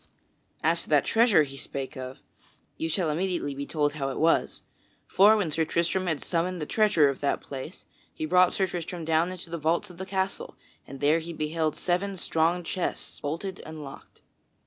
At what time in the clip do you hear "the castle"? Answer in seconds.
9.99-10.55